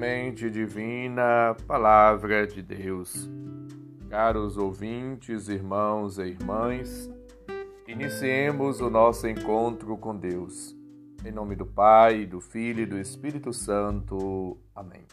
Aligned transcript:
Semente 0.00 0.48
Divina, 0.48 1.54
Palavra 1.66 2.46
de 2.46 2.62
Deus. 2.62 3.30
Caros 4.08 4.56
ouvintes, 4.56 5.46
irmãos 5.46 6.16
e 6.16 6.22
irmãs, 6.22 7.10
iniciemos 7.86 8.80
o 8.80 8.88
nosso 8.88 9.28
encontro 9.28 9.98
com 9.98 10.16
Deus. 10.16 10.74
Em 11.22 11.30
nome 11.30 11.54
do 11.54 11.66
Pai, 11.66 12.24
do 12.24 12.40
Filho 12.40 12.84
e 12.84 12.86
do 12.86 12.98
Espírito 12.98 13.52
Santo. 13.52 14.56
Amém. 14.74 15.06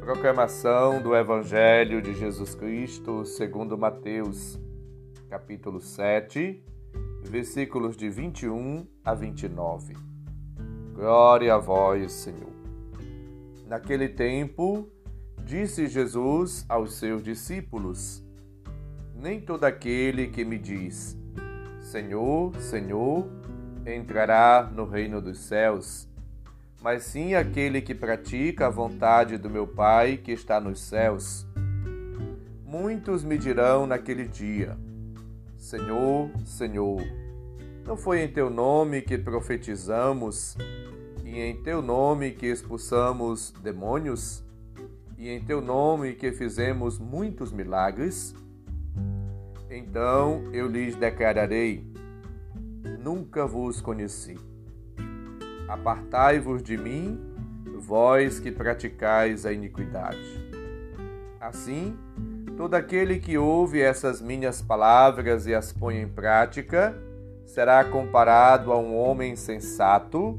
Proclamação 0.00 1.00
do 1.00 1.14
Evangelho 1.14 2.02
de 2.02 2.14
Jesus 2.14 2.52
Cristo 2.56 3.24
segundo 3.24 3.78
Mateus, 3.78 4.58
capítulo 5.30 5.80
7, 5.80 6.64
versículos 7.22 7.96
de 7.96 8.10
21 8.10 8.84
a 9.04 9.14
29. 9.14 9.94
Glória 10.92 11.54
a 11.54 11.58
vós, 11.58 12.10
Senhor. 12.10 12.55
Naquele 13.66 14.08
tempo, 14.08 14.88
disse 15.44 15.88
Jesus 15.88 16.64
aos 16.68 16.94
seus 16.94 17.20
discípulos: 17.20 18.24
Nem 19.14 19.40
todo 19.40 19.64
aquele 19.64 20.28
que 20.28 20.44
me 20.44 20.56
diz, 20.56 21.18
Senhor, 21.80 22.54
Senhor, 22.60 23.28
entrará 23.84 24.70
no 24.72 24.84
reino 24.84 25.20
dos 25.20 25.38
céus, 25.38 26.08
mas 26.80 27.02
sim 27.02 27.34
aquele 27.34 27.82
que 27.82 27.92
pratica 27.92 28.68
a 28.68 28.70
vontade 28.70 29.36
do 29.36 29.50
meu 29.50 29.66
Pai 29.66 30.16
que 30.16 30.30
está 30.30 30.60
nos 30.60 30.80
céus. 30.80 31.44
Muitos 32.64 33.24
me 33.24 33.36
dirão 33.36 33.84
naquele 33.84 34.28
dia: 34.28 34.78
Senhor, 35.56 36.30
Senhor, 36.44 37.02
não 37.84 37.96
foi 37.96 38.22
em 38.22 38.28
teu 38.28 38.48
nome 38.48 39.02
que 39.02 39.18
profetizamos 39.18 40.56
em 41.40 41.62
teu 41.62 41.82
nome 41.82 42.30
que 42.30 42.46
expulsamos 42.46 43.52
demônios, 43.62 44.44
e 45.18 45.28
em 45.28 45.40
teu 45.40 45.60
nome 45.60 46.14
que 46.14 46.32
fizemos 46.32 46.98
muitos 46.98 47.52
milagres? 47.52 48.34
Então 49.70 50.44
eu 50.52 50.66
lhes 50.66 50.94
declararei: 50.94 51.86
Nunca 52.98 53.46
vos 53.46 53.80
conheci. 53.80 54.38
Apartai-vos 55.68 56.62
de 56.62 56.76
mim, 56.76 57.20
vós 57.78 58.38
que 58.38 58.52
praticais 58.52 59.44
a 59.44 59.52
iniquidade. 59.52 60.46
Assim, 61.40 61.96
todo 62.56 62.74
aquele 62.74 63.18
que 63.18 63.36
ouve 63.36 63.80
essas 63.80 64.20
minhas 64.20 64.62
palavras 64.62 65.46
e 65.46 65.54
as 65.54 65.72
põe 65.72 66.00
em 66.00 66.08
prática, 66.08 66.96
será 67.44 67.84
comparado 67.84 68.72
a 68.72 68.78
um 68.78 68.96
homem 68.96 69.36
sensato 69.36 70.38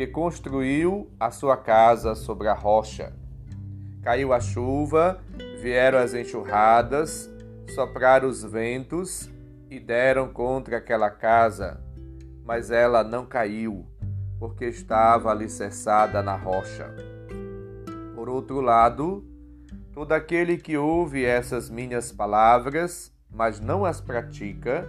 que 0.00 0.06
construiu 0.06 1.10
a 1.20 1.30
sua 1.30 1.58
casa 1.58 2.14
sobre 2.14 2.48
a 2.48 2.54
rocha. 2.54 3.12
Caiu 4.02 4.32
a 4.32 4.40
chuva, 4.40 5.20
vieram 5.60 5.98
as 5.98 6.14
enxurradas, 6.14 7.30
sopraram 7.74 8.26
os 8.26 8.42
ventos 8.42 9.28
e 9.68 9.78
deram 9.78 10.26
contra 10.32 10.78
aquela 10.78 11.10
casa, 11.10 11.84
mas 12.46 12.70
ela 12.70 13.04
não 13.04 13.26
caiu, 13.26 13.84
porque 14.38 14.64
estava 14.64 15.30
alicerçada 15.30 16.22
na 16.22 16.34
rocha. 16.34 16.90
Por 18.14 18.26
outro 18.30 18.62
lado, 18.62 19.22
todo 19.92 20.12
aquele 20.12 20.56
que 20.56 20.78
ouve 20.78 21.26
essas 21.26 21.68
minhas 21.68 22.10
palavras, 22.10 23.12
mas 23.30 23.60
não 23.60 23.84
as 23.84 24.00
pratica, 24.00 24.88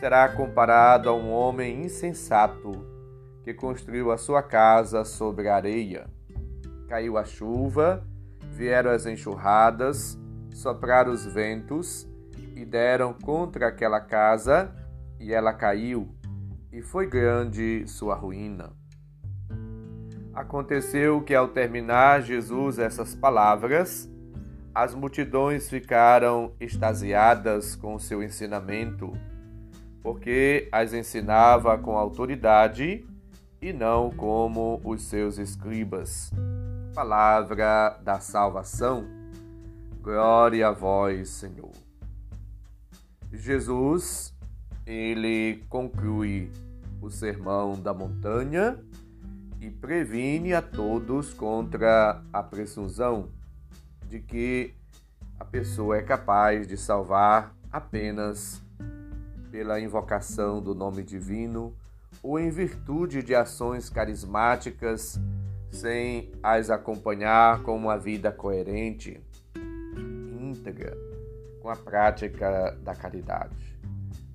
será 0.00 0.26
comparado 0.26 1.10
a 1.10 1.14
um 1.14 1.30
homem 1.30 1.84
insensato 1.84 2.91
que 3.42 3.52
construiu 3.52 4.10
a 4.10 4.18
sua 4.18 4.42
casa 4.42 5.04
sobre 5.04 5.48
a 5.48 5.56
areia. 5.56 6.06
Caiu 6.88 7.18
a 7.18 7.24
chuva, 7.24 8.06
vieram 8.52 8.90
as 8.90 9.06
enxurradas, 9.06 10.18
sopraram 10.52 11.12
os 11.12 11.24
ventos 11.26 12.06
e 12.54 12.64
deram 12.64 13.12
contra 13.12 13.68
aquela 13.68 14.00
casa, 14.00 14.72
e 15.18 15.32
ela 15.32 15.52
caiu, 15.52 16.08
e 16.70 16.82
foi 16.82 17.06
grande 17.06 17.84
sua 17.86 18.14
ruína. 18.14 18.72
Aconteceu 20.34 21.20
que, 21.22 21.34
ao 21.34 21.48
terminar 21.48 22.22
Jesus 22.22 22.78
essas 22.78 23.14
palavras, 23.14 24.10
as 24.74 24.94
multidões 24.94 25.68
ficaram 25.68 26.52
extasiadas 26.58 27.76
com 27.76 27.94
o 27.94 28.00
seu 28.00 28.22
ensinamento, 28.22 29.12
porque 30.02 30.68
as 30.72 30.94
ensinava 30.94 31.76
com 31.76 31.96
autoridade 31.96 33.04
e 33.62 33.72
não 33.72 34.10
como 34.10 34.80
os 34.84 35.02
seus 35.02 35.38
escribas. 35.38 36.32
Palavra 36.92 37.96
da 38.02 38.18
salvação. 38.18 39.06
Glória 40.02 40.66
a 40.66 40.72
vós, 40.72 41.28
Senhor. 41.28 41.70
Jesus, 43.32 44.34
ele 44.84 45.64
conclui 45.68 46.50
o 47.00 47.08
sermão 47.08 47.80
da 47.80 47.94
montanha 47.94 48.76
e 49.60 49.70
previne 49.70 50.52
a 50.52 50.60
todos 50.60 51.32
contra 51.32 52.20
a 52.32 52.42
presunção 52.42 53.28
de 54.08 54.18
que 54.18 54.74
a 55.38 55.44
pessoa 55.44 55.96
é 55.96 56.02
capaz 56.02 56.66
de 56.66 56.76
salvar 56.76 57.54
apenas 57.70 58.60
pela 59.52 59.78
invocação 59.78 60.60
do 60.60 60.74
nome 60.74 61.04
divino 61.04 61.76
ou 62.22 62.38
em 62.38 62.50
virtude 62.50 63.22
de 63.22 63.34
ações 63.34 63.88
carismáticas, 63.88 65.20
sem 65.70 66.32
as 66.42 66.70
acompanhar 66.70 67.62
com 67.62 67.76
uma 67.76 67.96
vida 67.96 68.32
coerente, 68.32 69.20
íntegra, 70.40 70.96
com 71.60 71.68
a 71.68 71.76
prática 71.76 72.76
da 72.82 72.94
caridade, 72.94 73.78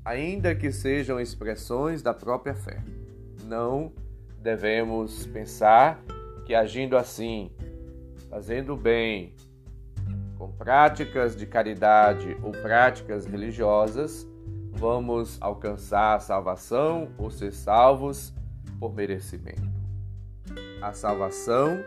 ainda 0.03 0.55
que 0.55 0.71
sejam 0.71 1.19
expressões 1.19 2.01
da 2.01 2.13
própria 2.13 2.55
fé. 2.55 2.81
Não 3.43 3.91
devemos 4.41 5.25
pensar 5.27 6.01
que 6.45 6.55
agindo 6.55 6.97
assim, 6.97 7.51
fazendo 8.29 8.75
bem, 8.75 9.35
com 10.37 10.51
práticas 10.51 11.35
de 11.35 11.45
caridade 11.45 12.37
ou 12.41 12.51
práticas 12.51 13.25
religiosas, 13.25 14.27
vamos 14.77 15.37
alcançar 15.41 16.15
a 16.15 16.19
salvação 16.19 17.09
ou 17.17 17.31
ser 17.31 17.51
salvos 17.51 18.31
por 18.79 18.93
merecimento. 18.93 19.67
A 20.81 20.93
salvação 20.93 21.83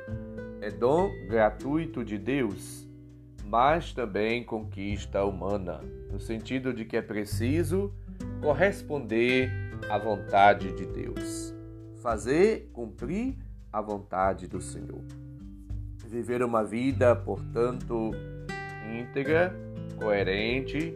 é 0.60 0.70
dom 0.70 1.08
gratuito 1.28 2.04
de 2.04 2.18
Deus, 2.18 2.86
mas 3.46 3.92
também 3.92 4.42
conquista 4.42 5.24
humana, 5.24 5.80
no 6.10 6.18
sentido 6.18 6.74
de 6.74 6.84
que 6.84 6.96
é 6.96 7.02
preciso 7.02 7.92
corresponder 8.42 9.50
à 9.88 9.96
vontade 9.96 10.72
de 10.72 10.84
Deus, 10.84 11.54
fazer 12.02 12.70
cumprir 12.72 13.36
a 13.72 13.80
vontade 13.80 14.48
do 14.48 14.60
Senhor. 14.60 15.04
Viver 16.08 16.42
uma 16.42 16.64
vida, 16.64 17.14
portanto, 17.14 18.10
íntegra, 18.92 19.54
coerente, 19.96 20.92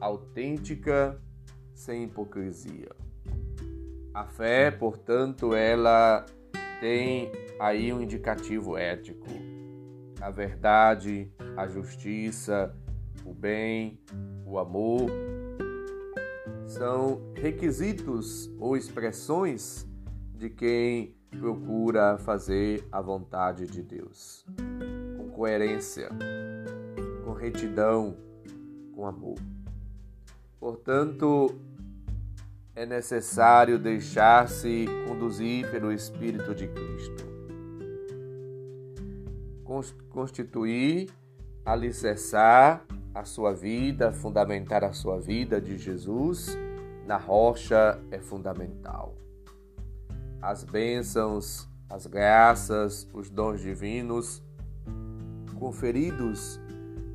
autêntica, 0.00 1.20
sem 1.74 2.04
hipocrisia. 2.04 2.90
A 4.14 4.24
fé, 4.24 4.70
portanto, 4.70 5.54
ela 5.54 6.24
tem 6.80 7.30
aí 7.60 7.92
um 7.92 8.00
indicativo 8.00 8.76
ético. 8.76 9.28
A 10.20 10.30
verdade, 10.30 11.32
a 11.56 11.66
justiça, 11.66 12.74
o 13.24 13.32
bem, 13.32 14.00
o 14.44 14.58
amor 14.58 15.10
são 16.66 17.32
requisitos 17.34 18.50
ou 18.58 18.76
expressões 18.76 19.86
de 20.34 20.50
quem 20.50 21.16
procura 21.30 22.18
fazer 22.18 22.86
a 22.90 23.00
vontade 23.00 23.66
de 23.66 23.82
Deus, 23.82 24.44
com 25.16 25.28
coerência, 25.30 26.08
com 27.24 27.32
retidão, 27.32 28.16
com 28.94 29.06
amor. 29.06 29.38
Portanto, 30.58 31.54
é 32.74 32.86
necessário 32.86 33.78
deixar-se 33.78 34.86
conduzir 35.06 35.70
pelo 35.70 35.92
Espírito 35.92 36.54
de 36.54 36.68
Cristo. 36.68 37.26
Constituir, 40.10 41.10
alicerçar 41.64 42.84
a 43.14 43.24
sua 43.24 43.52
vida, 43.52 44.12
fundamentar 44.12 44.84
a 44.84 44.92
sua 44.92 45.20
vida 45.20 45.60
de 45.60 45.76
Jesus 45.76 46.56
na 47.06 47.16
rocha 47.16 48.00
é 48.10 48.18
fundamental. 48.18 49.16
As 50.40 50.62
bênçãos, 50.62 51.68
as 51.90 52.06
graças, 52.06 53.08
os 53.12 53.28
dons 53.30 53.60
divinos 53.60 54.42
conferidos 55.58 56.60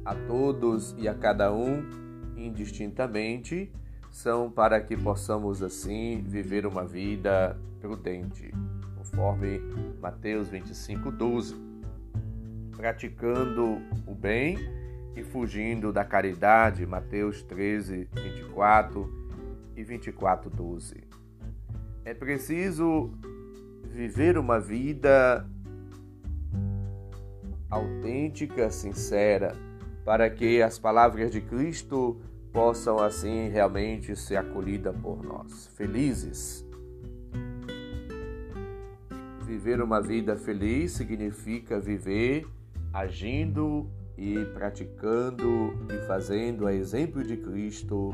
a 0.03 0.13
todos 0.13 0.93
e 0.97 1.07
a 1.07 1.13
cada 1.13 1.53
um 1.53 2.02
indistintamente 2.45 3.71
são 4.11 4.49
para 4.49 4.79
que 4.79 4.95
possamos 4.95 5.63
assim 5.63 6.21
viver 6.21 6.65
uma 6.65 6.85
vida 6.85 7.59
prudente, 7.81 8.53
conforme 8.95 9.59
Mateus 9.99 10.49
25, 10.49 11.11
12. 11.11 11.55
Praticando 12.75 13.81
o 14.05 14.13
bem 14.13 14.57
e 15.15 15.23
fugindo 15.23 15.91
da 15.91 16.05
caridade, 16.05 16.85
Mateus 16.85 17.41
13, 17.43 18.07
24 18.13 19.29
e 19.75 19.83
24, 19.83 20.49
12. 20.49 21.03
É 22.05 22.13
preciso 22.13 23.11
viver 23.91 24.37
uma 24.37 24.59
vida 24.59 25.47
autêntica, 27.69 28.69
sincera, 28.69 29.55
para 30.05 30.29
que 30.29 30.61
as 30.61 30.77
palavras 30.77 31.31
de 31.31 31.41
Cristo 31.41 32.21
possam 32.53 32.99
assim 32.99 33.49
realmente 33.49 34.15
ser 34.15 34.37
acolhidas 34.37 34.95
por 35.01 35.23
nós. 35.23 35.67
Felizes. 35.75 36.63
Viver 39.43 39.81
uma 39.81 39.99
vida 39.99 40.37
feliz 40.37 40.91
significa 40.91 41.79
viver 41.79 42.47
agindo 42.93 43.89
e 44.15 44.45
praticando 44.53 45.73
e 45.89 46.05
fazendo 46.05 46.67
a 46.67 46.73
exemplo 46.73 47.23
de 47.23 47.35
Cristo 47.37 48.11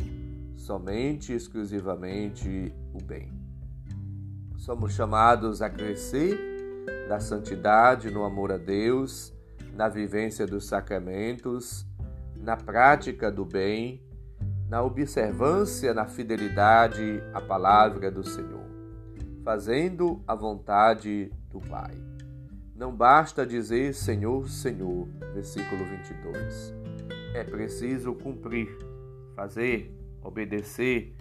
somente 0.55 1.33
exclusivamente 1.33 2.73
o 2.93 3.03
bem. 3.03 3.31
Somos 4.57 4.93
chamados 4.93 5.61
a 5.61 5.69
crescer 5.69 6.37
na 7.09 7.19
santidade, 7.19 8.09
no 8.09 8.23
amor 8.23 8.51
a 8.51 8.57
Deus, 8.57 9.33
na 9.73 9.89
vivência 9.89 10.45
dos 10.45 10.65
sacramentos, 10.65 11.85
na 12.37 12.55
prática 12.55 13.31
do 13.31 13.45
bem, 13.45 14.01
na 14.69 14.83
observância, 14.83 15.95
na 15.95 16.05
fidelidade 16.05 17.23
à 17.33 17.41
palavra 17.41 18.11
do 18.11 18.23
Senhor, 18.23 18.65
fazendo 19.43 20.21
a 20.27 20.35
vontade 20.35 21.31
do 21.49 21.59
Pai. 21.59 21.95
Não 22.75 22.95
basta 22.95 23.45
dizer 23.47 23.95
Senhor, 23.95 24.47
Senhor, 24.47 25.07
versículo 25.33 25.83
22. 25.83 26.75
É 27.33 27.43
preciso 27.43 28.13
cumprir, 28.13 28.69
fazer, 29.35 29.91
obedecer, 30.23 31.15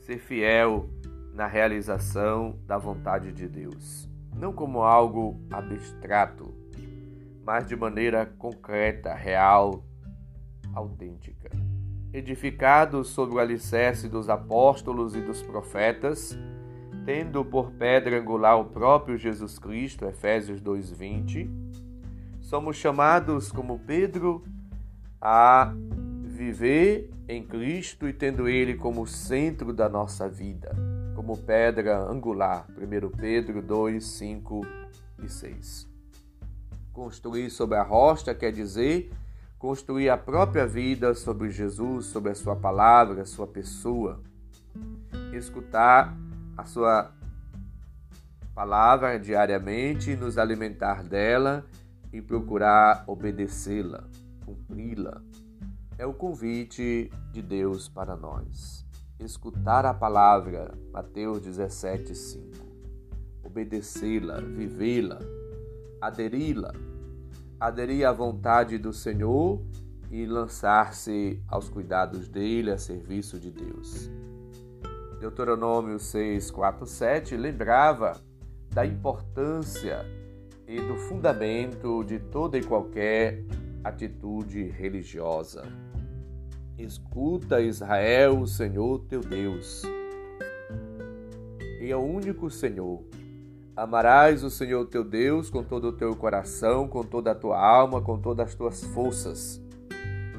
ser 0.00 0.18
fiel 0.18 0.88
na 1.34 1.48
realização 1.48 2.56
da 2.66 2.78
vontade 2.78 3.32
de 3.32 3.48
Deus, 3.48 4.08
não 4.32 4.52
como 4.52 4.82
algo 4.82 5.40
abstrato, 5.50 6.54
mas 7.44 7.66
de 7.66 7.74
maneira 7.74 8.26
concreta, 8.38 9.12
real, 9.12 9.84
autêntica. 10.72 11.61
Edificados 12.12 13.08
sobre 13.08 13.36
o 13.36 13.38
alicerce 13.38 14.06
dos 14.06 14.28
apóstolos 14.28 15.16
e 15.16 15.20
dos 15.22 15.42
profetas, 15.42 16.36
tendo 17.06 17.42
por 17.42 17.70
pedra 17.70 18.20
angular 18.20 18.56
o 18.60 18.66
próprio 18.66 19.16
Jesus 19.16 19.58
Cristo, 19.58 20.04
Efésios 20.04 20.60
2:20, 20.60 21.50
somos 22.40 22.76
chamados 22.76 23.50
como 23.50 23.78
Pedro 23.78 24.44
a 25.18 25.72
viver 26.22 27.08
em 27.26 27.42
Cristo 27.42 28.06
e 28.06 28.12
tendo 28.12 28.46
ele 28.46 28.74
como 28.74 29.06
centro 29.06 29.72
da 29.72 29.88
nossa 29.88 30.28
vida, 30.28 30.76
como 31.14 31.38
pedra 31.38 31.98
angular. 31.98 32.66
1 32.76 33.16
Pedro 33.16 33.62
2, 33.62 34.04
5 34.04 34.60
e 35.22 35.28
6. 35.30 35.88
Construir 36.92 37.48
sobre 37.48 37.78
a 37.78 37.82
rocha 37.82 38.34
quer 38.34 38.52
dizer 38.52 39.10
construir 39.62 40.10
a 40.10 40.18
própria 40.18 40.66
vida 40.66 41.14
sobre 41.14 41.48
Jesus, 41.48 42.06
sobre 42.06 42.32
a 42.32 42.34
sua 42.34 42.56
palavra, 42.56 43.22
a 43.22 43.24
sua 43.24 43.46
pessoa. 43.46 44.20
Escutar 45.32 46.18
a 46.56 46.64
sua 46.64 47.12
palavra 48.52 49.20
diariamente, 49.20 50.16
nos 50.16 50.36
alimentar 50.36 51.04
dela 51.04 51.64
e 52.12 52.20
procurar 52.20 53.04
obedecê-la, 53.06 54.02
cumpri-la. 54.44 55.22
É 55.96 56.04
o 56.04 56.12
convite 56.12 57.08
de 57.30 57.40
Deus 57.40 57.88
para 57.88 58.16
nós. 58.16 58.84
Escutar 59.20 59.86
a 59.86 59.94
palavra, 59.94 60.76
Mateus 60.92 61.40
17, 61.40 62.16
5. 62.16 62.66
Obedecê-la, 63.44 64.40
vivê-la, 64.40 65.20
aderi-la, 66.00 66.72
aderir 67.62 68.04
à 68.04 68.12
vontade 68.12 68.76
do 68.76 68.92
Senhor 68.92 69.62
e 70.10 70.26
lançar-se 70.26 71.40
aos 71.46 71.68
cuidados 71.68 72.26
dele, 72.28 72.72
a 72.72 72.76
serviço 72.76 73.38
de 73.38 73.52
Deus. 73.52 74.10
Deuteronômio 75.20 75.96
6, 75.96 76.50
4, 76.50 76.84
7 76.84 77.36
lembrava 77.36 78.20
da 78.68 78.84
importância 78.84 80.04
e 80.66 80.80
do 80.80 80.96
fundamento 80.96 82.02
de 82.02 82.18
toda 82.18 82.58
e 82.58 82.64
qualquer 82.64 83.44
atitude 83.84 84.64
religiosa. 84.64 85.62
Escuta, 86.76 87.60
Israel, 87.60 88.40
o 88.40 88.46
Senhor 88.46 89.04
teu 89.04 89.20
Deus. 89.20 89.82
E 91.80 91.92
é 91.92 91.96
o 91.96 92.00
único 92.00 92.50
Senhor 92.50 93.04
Amarás 93.74 94.44
o 94.44 94.50
Senhor 94.50 94.84
teu 94.84 95.02
Deus 95.02 95.48
com 95.48 95.64
todo 95.64 95.88
o 95.88 95.92
teu 95.92 96.14
coração, 96.14 96.86
com 96.86 97.02
toda 97.02 97.30
a 97.30 97.34
tua 97.34 97.58
alma, 97.58 98.02
com 98.02 98.18
todas 98.18 98.48
as 98.48 98.54
tuas 98.54 98.84
forças. 98.84 99.62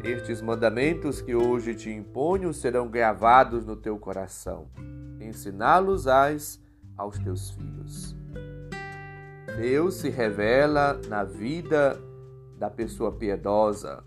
Estes 0.03 0.39
mandamentos 0.39 1.19
que 1.19 1.33
hoje 1.33 1.73
te 1.73 1.89
imponho 1.89 2.53
serão 2.53 2.87
gravados 2.87 3.65
no 3.65 3.75
teu 3.75 3.97
coração. 3.97 4.67
Ensiná-los-ás 5.19 6.61
aos 6.95 7.17
teus 7.17 7.49
filhos. 7.49 8.15
Deus 9.57 9.95
se 9.95 10.09
revela 10.09 11.01
na 11.07 11.23
vida 11.23 11.99
da 12.59 12.69
pessoa 12.69 13.11
piedosa. 13.11 14.03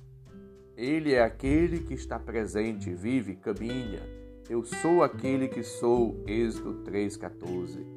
Ele 0.76 1.14
é 1.14 1.22
aquele 1.22 1.81
que 1.81 1.94
está 1.94 2.17
presente, 2.17 2.94
vive, 2.94 3.34
caminha. 3.34 4.02
Eu 4.49 4.64
sou 4.64 5.02
aquele 5.02 5.49
que 5.49 5.64
sou. 5.64 6.22
Êxodo 6.29 6.84
3,14 6.84 7.95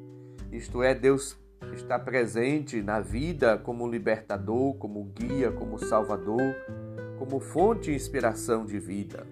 isto 0.52 0.82
é, 0.82 0.94
Deus 0.94 1.36
está 1.72 1.98
presente 1.98 2.82
na 2.82 3.00
vida 3.00 3.58
como 3.58 3.88
libertador, 3.88 4.74
como 4.74 5.04
guia, 5.04 5.52
como 5.52 5.78
salvador, 5.78 6.54
como 7.18 7.38
fonte 7.38 7.90
e 7.90 7.94
inspiração 7.94 8.64
de 8.64 8.78
vida. 8.78 9.26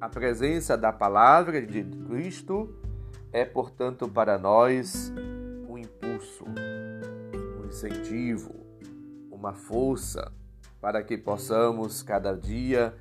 A 0.00 0.08
presença 0.08 0.76
da 0.76 0.92
palavra 0.92 1.60
de 1.60 1.84
Cristo 2.06 2.74
é, 3.32 3.44
portanto, 3.44 4.08
para 4.08 4.38
nós 4.38 5.12
um 5.68 5.76
impulso, 5.76 6.44
um 6.46 7.66
incentivo, 7.66 8.54
uma 9.30 9.52
força 9.52 10.32
para 10.80 11.02
que 11.02 11.18
possamos 11.18 12.02
cada 12.02 12.34
dia 12.34 12.94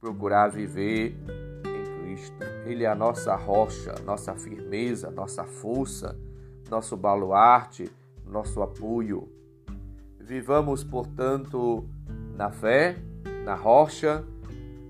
procurar 0.00 0.48
viver 0.48 1.16
em 1.64 2.02
Cristo. 2.02 2.36
Ele 2.64 2.84
é 2.84 2.86
a 2.86 2.94
nossa 2.94 3.36
rocha, 3.36 3.94
nossa 4.04 4.34
firmeza, 4.34 5.10
nossa 5.10 5.44
força 5.44 6.16
nosso 6.68 6.96
baluarte, 6.96 7.90
nosso 8.24 8.62
apoio. 8.62 9.28
Vivamos, 10.18 10.82
portanto, 10.82 11.88
na 12.34 12.50
fé, 12.50 12.96
na 13.44 13.54
rocha 13.54 14.24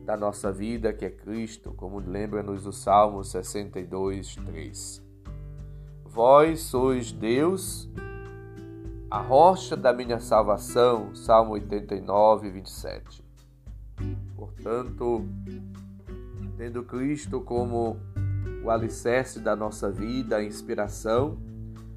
da 0.05 0.17
nossa 0.17 0.53
vida, 0.53 0.93
que 0.93 1.05
é 1.05 1.11
Cristo, 1.11 1.73
como 1.77 1.99
lembra-nos 1.99 2.67
o 2.67 2.73
Salmo 2.73 3.23
62, 3.25 4.37
3. 4.37 5.03
Vós 6.05 6.61
sois 6.61 7.13
Deus, 7.13 7.91
a 9.11 9.21
rocha 9.21 9.77
da 9.77 9.93
minha 9.93 10.19
salvação, 10.19 11.15
Salmo 11.15 11.53
89, 11.53 12.51
27. 12.51 13.25
Portanto, 14.35 15.27
tendo 16.57 16.83
Cristo 16.85 17.41
como 17.41 17.99
o 18.65 18.71
alicerce 18.71 19.41
da 19.41 19.55
nossa 19.55 19.91
vida, 19.91 20.37
a 20.37 20.45
inspiração, 20.45 21.39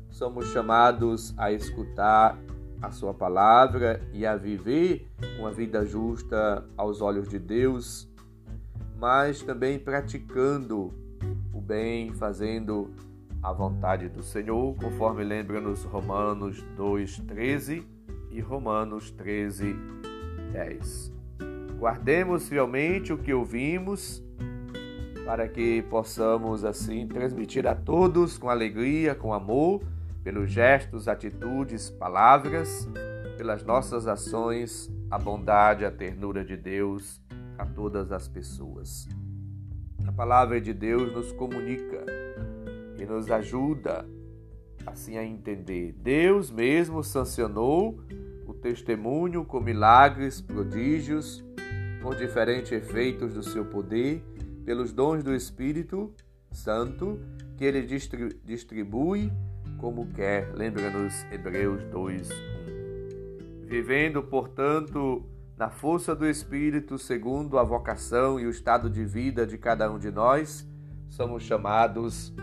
somos 0.09 0.47
chamados 0.51 1.33
a 1.37 1.51
escutar 1.51 2.37
a 2.81 2.91
Sua 2.91 3.13
palavra 3.13 4.01
e 4.13 4.25
a 4.25 4.35
viver 4.35 5.07
uma 5.37 5.51
vida 5.51 5.85
justa 5.85 6.65
aos 6.77 7.01
olhos 7.01 7.27
de 7.27 7.37
Deus, 7.37 8.09
mas 8.97 9.41
também 9.41 9.77
praticando 9.77 10.93
o 11.53 11.61
bem, 11.61 12.13
fazendo 12.13 12.93
a 13.41 13.51
vontade 13.53 14.09
do 14.09 14.23
Senhor, 14.23 14.75
conforme 14.75 15.23
lembra-nos 15.23 15.83
Romanos 15.83 16.63
2,13 16.77 17.83
e 18.31 18.41
Romanos 18.41 19.11
13, 19.11 19.75
10. 20.51 21.13
Guardemos 21.77 22.49
fielmente 22.49 23.13
o 23.13 23.17
que 23.17 23.33
ouvimos 23.33 24.23
para 25.25 25.47
que 25.47 25.81
possamos 25.83 26.65
assim 26.65 27.07
transmitir 27.07 27.67
a 27.67 27.75
todos 27.75 28.37
com 28.37 28.49
alegria, 28.49 29.15
com 29.15 29.33
amor 29.33 29.81
pelos 30.23 30.51
gestos, 30.51 31.07
atitudes, 31.07 31.89
palavras, 31.89 32.87
pelas 33.37 33.63
nossas 33.63 34.07
ações, 34.07 34.91
a 35.09 35.17
bondade, 35.17 35.85
a 35.85 35.91
ternura 35.91 36.43
de 36.43 36.57
Deus 36.57 37.21
a 37.57 37.65
todas 37.65 38.11
as 38.11 38.27
pessoas. 38.27 39.07
A 40.07 40.11
palavra 40.11 40.59
de 40.59 40.73
Deus 40.73 41.13
nos 41.13 41.31
comunica 41.31 42.05
e 42.97 43.05
nos 43.05 43.29
ajuda 43.31 44.05
assim 44.85 45.17
a 45.17 45.23
entender. 45.23 45.93
Deus 45.93 46.51
mesmo 46.51 47.03
sancionou 47.03 47.99
o 48.45 48.53
testemunho 48.53 49.45
com 49.45 49.59
milagres, 49.59 50.41
prodígios, 50.41 51.43
por 52.01 52.15
diferentes 52.15 52.71
efeitos 52.71 53.33
do 53.33 53.43
seu 53.43 53.65
poder, 53.65 54.23
pelos 54.65 54.91
dons 54.91 55.23
do 55.23 55.35
Espírito 55.35 56.13
Santo, 56.51 57.19
que 57.57 57.65
ele 57.65 57.81
distribui 58.43 59.31
como 59.79 60.07
quer. 60.13 60.53
Lembra-nos 60.53 61.25
Hebreus 61.31 61.83
2, 61.85 62.29
1. 62.31 63.65
Vivendo, 63.65 64.21
portanto, 64.21 65.25
na 65.57 65.69
força 65.69 66.15
do 66.15 66.27
Espírito, 66.27 66.97
segundo 66.97 67.57
a 67.57 67.63
vocação 67.63 68.39
e 68.39 68.45
o 68.45 68.49
estado 68.49 68.89
de 68.89 69.03
vida 69.03 69.45
de 69.45 69.57
cada 69.57 69.91
um 69.91 69.99
de 69.99 70.11
nós, 70.11 70.67
somos 71.09 71.43
chamados 71.43 72.33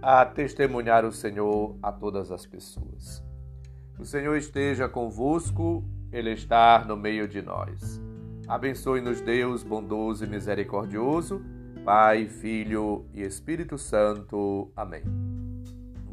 a 0.00 0.24
testemunhar 0.24 1.04
o 1.04 1.12
Senhor 1.12 1.76
a 1.82 1.90
todas 1.90 2.30
as 2.30 2.46
pessoas. 2.46 3.22
O 3.98 4.04
Senhor 4.04 4.36
esteja 4.36 4.88
convosco, 4.88 5.84
Ele 6.12 6.32
está 6.32 6.84
no 6.86 6.96
meio 6.96 7.28
de 7.28 7.40
nós. 7.40 8.00
Abençoe-nos, 8.46 9.20
Deus 9.20 9.62
bondoso 9.62 10.24
e 10.24 10.28
misericordioso, 10.28 11.42
Pai, 11.84 12.26
Filho 12.28 13.06
e 13.14 13.22
Espírito 13.22 13.78
Santo. 13.78 14.70
Amém. 14.76 15.33